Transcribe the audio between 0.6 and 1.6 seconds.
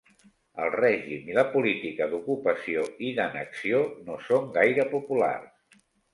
El règim i la